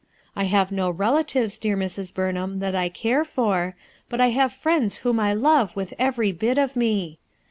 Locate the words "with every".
5.75-6.31